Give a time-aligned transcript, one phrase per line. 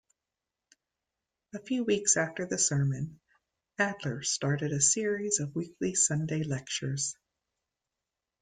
[1.53, 3.19] A few weeks after the sermon,
[3.77, 7.15] Adler started a series of weekly Sunday lectures.